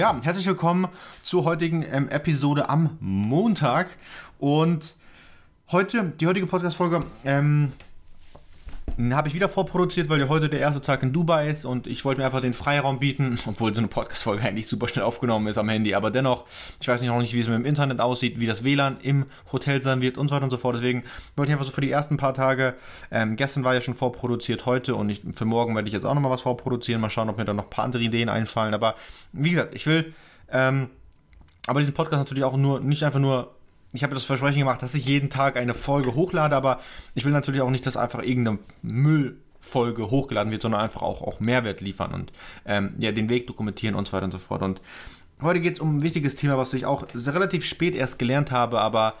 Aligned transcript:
Ja, 0.00 0.18
herzlich 0.22 0.46
willkommen 0.46 0.88
zur 1.20 1.44
heutigen 1.44 1.82
ähm, 1.82 2.08
Episode 2.08 2.70
am 2.70 2.96
Montag. 3.00 3.98
Und 4.38 4.96
heute, 5.70 6.14
die 6.18 6.26
heutige 6.26 6.46
Podcast-Folge, 6.46 7.04
ähm, 7.26 7.72
habe 9.12 9.28
ich 9.28 9.34
wieder 9.34 9.48
vorproduziert, 9.48 10.08
weil 10.08 10.20
ja 10.20 10.28
heute 10.28 10.48
der 10.48 10.60
erste 10.60 10.80
Tag 10.80 11.02
in 11.02 11.12
Dubai 11.12 11.48
ist 11.48 11.64
und 11.64 11.86
ich 11.86 12.04
wollte 12.04 12.20
mir 12.20 12.26
einfach 12.26 12.40
den 12.40 12.52
Freiraum 12.52 12.98
bieten, 12.98 13.38
obwohl 13.46 13.74
so 13.74 13.80
eine 13.80 13.88
Podcast-Folge 13.88 14.42
eigentlich 14.42 14.66
super 14.66 14.88
schnell 14.88 15.04
aufgenommen 15.04 15.46
ist 15.46 15.58
am 15.58 15.68
Handy, 15.68 15.94
aber 15.94 16.10
dennoch, 16.10 16.44
ich 16.80 16.88
weiß 16.88 17.00
nicht 17.00 17.10
noch 17.10 17.18
nicht, 17.18 17.34
wie 17.34 17.40
es 17.40 17.48
mit 17.48 17.56
dem 17.56 17.64
Internet 17.64 18.00
aussieht, 18.00 18.38
wie 18.38 18.46
das 18.46 18.64
WLAN 18.64 18.98
im 19.02 19.26
Hotel 19.52 19.80
sein 19.80 20.00
wird 20.00 20.18
und 20.18 20.28
so 20.28 20.34
weiter 20.34 20.44
und 20.44 20.50
so 20.50 20.58
fort. 20.58 20.76
Deswegen 20.76 21.04
wollte 21.36 21.50
ich 21.50 21.54
einfach 21.54 21.66
so 21.66 21.72
für 21.72 21.80
die 21.80 21.90
ersten 21.90 22.16
paar 22.16 22.34
Tage, 22.34 22.74
ähm, 23.10 23.36
gestern 23.36 23.64
war 23.64 23.74
ja 23.74 23.80
schon 23.80 23.94
vorproduziert, 23.94 24.66
heute 24.66 24.94
und 24.94 25.08
ich, 25.08 25.22
für 25.34 25.44
morgen 25.44 25.74
werde 25.74 25.88
ich 25.88 25.94
jetzt 25.94 26.04
auch 26.04 26.14
nochmal 26.14 26.30
was 26.30 26.42
vorproduzieren, 26.42 27.00
mal 27.00 27.10
schauen, 27.10 27.30
ob 27.30 27.38
mir 27.38 27.44
da 27.44 27.54
noch 27.54 27.64
ein 27.64 27.70
paar 27.70 27.84
andere 27.84 28.02
Ideen 28.02 28.28
einfallen, 28.28 28.74
aber 28.74 28.96
wie 29.32 29.50
gesagt, 29.50 29.74
ich 29.74 29.86
will, 29.86 30.12
ähm, 30.50 30.90
aber 31.66 31.80
diesen 31.80 31.94
Podcast 31.94 32.18
natürlich 32.18 32.44
auch 32.44 32.56
nur, 32.56 32.80
nicht 32.80 33.02
einfach 33.04 33.20
nur 33.20 33.54
ich 33.92 34.02
habe 34.02 34.14
das 34.14 34.24
Versprechen 34.24 34.60
gemacht, 34.60 34.82
dass 34.82 34.94
ich 34.94 35.04
jeden 35.04 35.30
Tag 35.30 35.56
eine 35.56 35.74
Folge 35.74 36.14
hochlade, 36.14 36.54
aber 36.54 36.80
ich 37.14 37.24
will 37.24 37.32
natürlich 37.32 37.60
auch 37.60 37.70
nicht, 37.70 37.86
dass 37.86 37.96
einfach 37.96 38.22
irgendeine 38.22 38.58
Müllfolge 38.82 40.10
hochgeladen 40.10 40.52
wird, 40.52 40.62
sondern 40.62 40.80
einfach 40.80 41.02
auch, 41.02 41.22
auch 41.22 41.40
Mehrwert 41.40 41.80
liefern 41.80 42.14
und 42.14 42.32
ähm, 42.66 42.94
ja, 42.98 43.10
den 43.12 43.28
Weg 43.28 43.46
dokumentieren 43.46 43.96
und 43.96 44.06
so 44.06 44.12
weiter 44.12 44.26
und 44.26 44.30
so 44.30 44.38
fort. 44.38 44.62
Und 44.62 44.80
heute 45.42 45.60
geht 45.60 45.74
es 45.74 45.80
um 45.80 45.96
ein 45.96 46.02
wichtiges 46.02 46.36
Thema, 46.36 46.56
was 46.56 46.72
ich 46.74 46.86
auch 46.86 47.06
relativ 47.14 47.64
spät 47.64 47.96
erst 47.96 48.18
gelernt 48.18 48.52
habe, 48.52 48.80
aber 48.80 49.14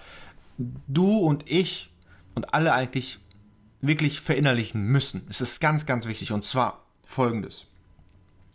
du 0.58 1.18
und 1.18 1.50
ich 1.50 1.90
und 2.34 2.54
alle 2.54 2.72
eigentlich 2.72 3.18
wirklich 3.80 4.20
verinnerlichen 4.20 4.82
müssen. 4.82 5.22
Es 5.28 5.40
ist 5.40 5.60
ganz, 5.60 5.86
ganz 5.86 6.06
wichtig 6.06 6.32
und 6.32 6.44
zwar 6.44 6.84
folgendes. 7.04 7.66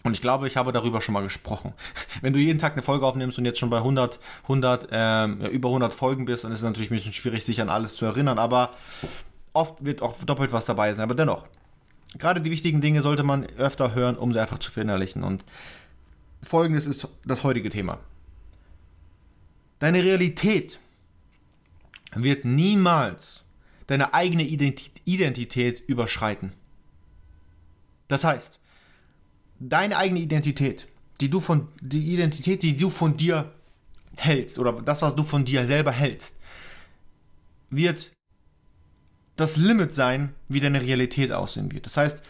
Und 0.06 0.14
ich 0.14 0.22
glaube, 0.22 0.48
ich 0.48 0.56
habe 0.56 0.72
darüber 0.72 1.02
schon 1.02 1.14
mal 1.14 1.24
gesprochen. 1.24 1.74
Wenn 2.22 2.32
du 2.32 2.40
jeden 2.40 2.60
Tag 2.60 2.74
eine 2.74 2.84
Folge 2.84 3.06
aufnimmst 3.08 3.40
und 3.40 3.46
jetzt 3.46 3.58
schon 3.58 3.72
bei 3.72 3.78
100, 3.78 4.20
100 4.44 4.88
ähm, 4.92 5.42
über 5.48 5.70
100 5.70 5.96
Folgen 5.96 6.26
bist, 6.26 6.44
dann 6.44 6.52
ist 6.52 6.60
es 6.60 6.64
natürlich 6.64 6.92
ein 6.92 6.96
bisschen 6.96 7.12
schwierig, 7.12 7.44
sich 7.44 7.60
an 7.60 7.70
alles 7.70 7.96
zu 7.96 8.06
erinnern. 8.06 8.38
Aber 8.38 8.76
oft 9.54 9.84
wird 9.84 10.04
auch 10.04 10.16
doppelt 10.24 10.52
was 10.54 10.66
dabei 10.66 10.94
sein. 10.94 11.04
Aber 11.04 11.16
dennoch, 11.16 11.48
gerade 12.20 12.40
die 12.40 12.52
wichtigen 12.52 12.82
Dinge 12.82 13.02
sollte 13.02 13.24
man 13.24 13.48
öfter 13.58 13.96
hören, 13.96 14.16
um 14.16 14.32
sie 14.32 14.40
einfach 14.40 14.60
zu 14.60 14.70
verinnerlichen. 14.70 15.24
Und 15.24 15.44
folgendes 16.48 16.86
ist 16.86 17.08
das 17.26 17.44
heutige 17.44 17.72
Thema. 17.72 17.98
Deine 19.80 20.04
Realität 20.04 20.80
wird 22.14 22.46
niemals 22.46 23.44
deine 23.88 24.14
eigene 24.14 24.44
Identität 24.44 25.84
überschreiten. 25.88 26.54
Das 28.08 28.24
heißt, 28.24 28.60
deine 29.60 29.98
eigene 29.98 30.20
Identität, 30.20 30.88
die 31.22 31.30
du 31.30 31.40
von, 31.40 31.70
die 31.82 32.14
Identität, 32.14 32.64
die 32.64 32.76
du 32.76 32.90
von 32.90 33.18
dir 33.18 33.52
hältst, 34.16 34.60
oder 34.60 34.74
das, 34.74 35.02
was 35.02 35.16
du 35.16 35.24
von 35.24 35.46
dir 35.46 35.66
selber 35.68 35.92
hältst, 35.92 36.36
wird 37.70 38.12
das 39.36 39.58
Limit 39.58 39.92
sein, 39.92 40.34
wie 40.48 40.60
deine 40.60 40.82
Realität 40.82 41.32
aussehen 41.32 41.72
wird. 41.72 41.86
Das 41.86 41.98
heißt, 41.98 42.24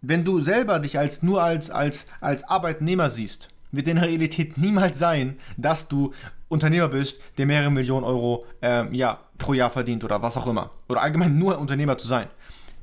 wenn 0.00 0.24
du 0.24 0.40
selber 0.40 0.78
dich 0.78 0.98
als 0.98 1.22
nur 1.22 1.42
als, 1.42 1.70
als, 1.70 2.06
als 2.20 2.44
Arbeitnehmer 2.44 3.10
siehst, 3.10 3.48
wird 3.72 3.88
deine 3.88 4.02
Realität 4.02 4.56
niemals 4.56 4.98
sein, 4.98 5.38
dass 5.56 5.88
du 5.88 6.12
Unternehmer 6.48 6.88
bist, 6.88 7.20
der 7.36 7.46
mehrere 7.46 7.70
Millionen 7.70 8.04
Euro 8.04 8.46
ähm, 8.62 8.94
ja, 8.94 9.20
pro 9.36 9.52
Jahr 9.52 9.70
verdient 9.70 10.04
oder 10.04 10.22
was 10.22 10.36
auch 10.36 10.46
immer. 10.46 10.70
Oder 10.88 11.02
allgemein 11.02 11.36
nur 11.36 11.58
Unternehmer 11.58 11.98
zu 11.98 12.06
sein. 12.06 12.28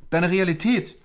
Deine 0.10 0.30
Realität 0.30 0.96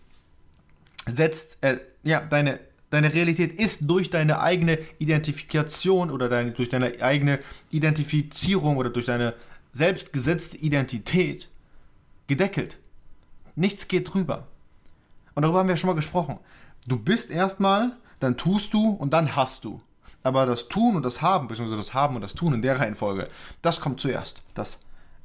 setzt, 1.11 1.59
äh, 1.63 1.79
ja, 2.03 2.21
deine, 2.21 2.61
deine 2.91 3.13
Realität 3.13 3.59
ist 3.59 3.83
durch 3.83 4.11
deine 4.11 4.41
eigene 4.41 4.79
Identifikation 4.99 6.11
oder 6.11 6.29
deine, 6.29 6.53
durch 6.53 6.69
deine 6.69 7.01
eigene 7.03 7.41
Identifizierung 7.71 8.77
oder 8.77 8.91
durch 8.91 9.07
deine 9.07 9.35
selbstgesetzte 9.73 10.57
Identität 10.57 11.49
gedeckelt. 12.27 12.79
Nichts 13.55 13.89
geht 13.89 14.13
drüber. 14.13 14.47
Und 15.35 15.43
darüber 15.43 15.61
haben 15.61 15.69
wir 15.69 15.77
schon 15.77 15.89
mal 15.89 15.95
gesprochen. 15.95 16.39
Du 16.87 16.99
bist 16.99 17.31
erstmal, 17.31 17.97
dann 18.19 18.37
tust 18.37 18.73
du 18.73 18.91
und 18.91 19.13
dann 19.13 19.37
hast 19.37 19.65
du. 19.65 19.81
Aber 20.23 20.47
das 20.47 20.69
Tun 20.69 20.97
und 20.97 21.05
das 21.05 21.23
Haben, 21.23 21.49
beziehungsweise 21.49 21.81
das 21.81 21.95
Haben 21.95 22.17
und 22.17 22.23
das 22.23 22.35
Tun 22.35 22.53
in 22.55 22.63
der 22.63 22.79
Reihenfolge, 22.79 23.29
das 23.63 23.81
kommt 23.81 24.01
zuerst. 24.01 24.43
Das 24.55 24.79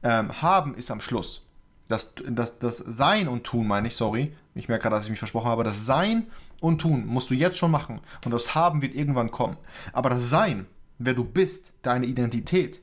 ähm, 0.03 0.41
Haben 0.41 0.75
ist 0.75 0.91
am 0.91 1.01
Schluss. 1.01 1.45
Das, 1.87 2.13
das, 2.27 2.57
das 2.59 2.77
Sein 2.77 3.27
und 3.27 3.43
Tun, 3.43 3.67
meine 3.67 3.87
ich, 3.87 3.95
sorry. 3.95 4.33
Ich 4.55 4.67
merke 4.67 4.83
gerade, 4.83 4.95
dass 4.95 5.05
ich 5.05 5.11
mich 5.11 5.19
versprochen 5.19 5.49
habe. 5.49 5.63
Das 5.63 5.85
Sein 5.85 6.27
und 6.61 6.81
Tun 6.81 7.05
musst 7.05 7.29
du 7.29 7.33
jetzt 7.33 7.57
schon 7.57 7.71
machen. 7.71 8.01
Und 8.23 8.31
das 8.31 8.55
Haben 8.55 8.81
wird 8.81 8.95
irgendwann 8.95 9.29
kommen. 9.31 9.57
Aber 9.93 10.09
das 10.09 10.29
Sein, 10.29 10.65
wer 10.97 11.13
du 11.13 11.23
bist, 11.23 11.73
deine 11.83 12.05
Identität, 12.05 12.81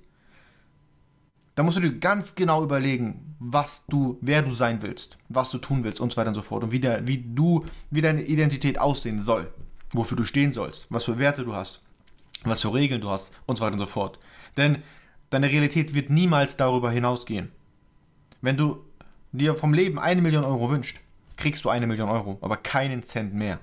da 1.55 1.63
musst 1.63 1.77
du 1.77 1.83
dir 1.83 1.99
ganz 1.99 2.35
genau 2.35 2.63
überlegen, 2.63 3.37
was 3.39 3.85
du, 3.87 4.19
wer 4.21 4.43
du 4.43 4.53
sein 4.53 4.81
willst, 4.83 5.19
was 5.29 5.51
du 5.51 5.59
tun 5.59 5.85
willst 5.85 6.01
und 6.01 6.13
so 6.13 6.17
weiter 6.17 6.29
und 6.29 6.35
so 6.35 6.43
fort. 6.43 6.65
Und 6.65 6.73
wie, 6.73 6.81
der, 6.81 7.07
wie 7.07 7.19
du, 7.19 7.67
wie 7.91 8.01
deine 8.01 8.23
Identität 8.23 8.79
aussehen 8.79 9.23
soll. 9.23 9.53
Wofür 9.91 10.17
du 10.17 10.25
stehen 10.25 10.55
sollst, 10.55 10.87
was 10.89 11.05
für 11.05 11.19
Werte 11.19 11.45
du 11.45 11.55
hast, 11.55 11.83
was 12.45 12.63
für 12.63 12.73
Regeln 12.73 13.03
du 13.03 13.11
hast 13.11 13.31
und 13.45 13.57
so 13.57 13.65
weiter 13.65 13.75
und 13.75 13.79
so 13.79 13.87
fort. 13.87 14.19
Denn 14.57 14.79
deine 15.29 15.51
Realität 15.51 15.93
wird 15.93 16.09
niemals 16.09 16.57
darüber 16.57 16.91
hinausgehen. 16.91 17.53
Wenn 18.41 18.57
du 18.57 18.85
dir 19.33 19.57
vom 19.57 19.75
Leben 19.75 19.99
eine 19.99 20.23
Million 20.23 20.45
Euro 20.45 20.71
wünscht, 20.71 21.01
kriegst 21.37 21.65
du 21.65 21.71
eine 21.71 21.87
Million 21.87 22.09
Euro, 22.09 22.39
aber 22.41 22.57
keinen 22.57 23.03
Cent 23.03 23.35
mehr. 23.35 23.59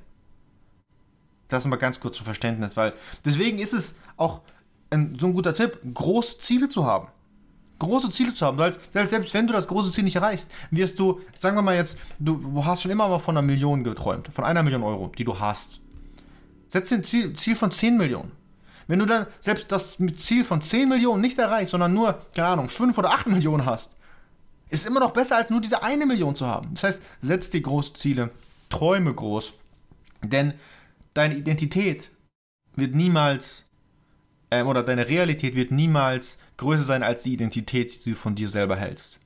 Das 1.47 1.65
mal 1.65 1.77
ganz 1.77 1.99
kurz 1.99 2.17
zum 2.17 2.25
Verständnis, 2.25 2.77
weil 2.77 2.93
deswegen 3.25 3.59
ist 3.59 3.73
es 3.73 3.95
auch 4.17 4.41
ein, 4.91 5.17
so 5.19 5.27
ein 5.27 5.33
guter 5.33 5.53
Tipp, 5.53 5.79
große 5.93 6.39
Ziele 6.39 6.67
zu 6.69 6.85
haben. 6.85 7.07
Große 7.79 8.09
Ziele 8.09 8.33
zu 8.33 8.45
haben, 8.45 8.57
selbst, 8.57 8.81
selbst 8.91 9.33
wenn 9.33 9.47
du 9.47 9.53
das 9.53 9.65
große 9.65 9.91
Ziel 9.91 10.03
nicht 10.03 10.17
erreichst, 10.17 10.51
wirst 10.69 10.99
du, 10.99 11.21
sagen 11.39 11.55
wir 11.55 11.61
mal 11.61 11.75
jetzt, 11.75 11.97
du, 12.19 12.63
hast 12.65 12.81
schon 12.81 12.91
immer 12.91 13.07
mal 13.07 13.19
von 13.19 13.37
einer 13.37 13.45
Million 13.45 13.85
geträumt, 13.85 14.27
von 14.27 14.43
einer 14.43 14.63
Million 14.63 14.83
Euro, 14.83 15.11
die 15.17 15.23
du 15.23 15.39
hast. 15.39 15.79
Setz 16.67 16.91
ein 16.91 17.03
Ziel, 17.05 17.33
Ziel 17.35 17.55
von 17.55 17.71
10 17.71 17.97
Millionen. 17.97 18.33
Wenn 18.87 18.99
du 18.99 19.05
dann 19.05 19.27
selbst 19.39 19.71
das 19.71 19.97
Ziel 20.17 20.43
von 20.43 20.61
10 20.61 20.89
Millionen 20.89 21.21
nicht 21.21 21.39
erreichst, 21.39 21.71
sondern 21.71 21.93
nur, 21.93 22.19
keine 22.35 22.49
Ahnung, 22.49 22.69
5 22.69 22.97
oder 22.97 23.11
8 23.11 23.27
Millionen 23.27 23.65
hast, 23.65 23.91
ist 24.69 24.85
immer 24.85 24.99
noch 24.99 25.11
besser, 25.11 25.37
als 25.37 25.49
nur 25.49 25.61
diese 25.61 25.83
eine 25.83 26.05
Million 26.05 26.35
zu 26.35 26.45
haben. 26.45 26.69
Das 26.73 26.83
heißt, 26.83 27.03
setz 27.21 27.49
dir 27.49 27.61
große 27.61 27.93
Ziele, 27.93 28.31
träume 28.69 29.13
groß, 29.13 29.53
denn 30.23 30.53
deine 31.13 31.35
Identität 31.35 32.11
wird 32.75 32.95
niemals, 32.95 33.65
ähm, 34.51 34.67
oder 34.67 34.83
deine 34.83 35.07
Realität 35.07 35.55
wird 35.55 35.71
niemals 35.71 36.37
größer 36.57 36.83
sein 36.83 37.03
als 37.03 37.23
die 37.23 37.33
Identität, 37.33 38.05
die 38.05 38.11
du 38.11 38.15
von 38.15 38.35
dir 38.35 38.49
selber 38.49 38.75
hältst. 38.75 39.17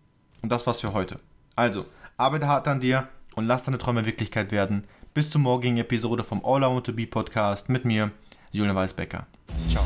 Und 0.41 0.49
das 0.49 0.65
war's 0.65 0.81
für 0.81 0.93
heute. 0.93 1.19
Also, 1.55 1.85
arbeite 2.17 2.47
hart 2.47 2.67
an 2.67 2.79
dir 2.79 3.07
und 3.35 3.45
lass 3.45 3.63
deine 3.63 3.77
Träume 3.77 4.05
Wirklichkeit 4.05 4.51
werden. 4.51 4.87
Bis 5.13 5.29
zur 5.29 5.41
morgigen 5.41 5.77
Episode 5.77 6.23
vom 6.23 6.43
All 6.43 6.61
I 6.61 6.65
Want 6.65 6.85
to 6.85 6.93
Be 6.93 7.05
Podcast 7.05 7.69
mit 7.69 7.85
mir, 7.85 8.11
Julian 8.51 8.75
Weisbecker. 8.75 9.27
Ciao. 9.69 9.85